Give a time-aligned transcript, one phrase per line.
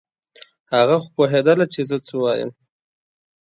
[0.75, 2.51] هغه خو پوهېدله چې زه څه وایم.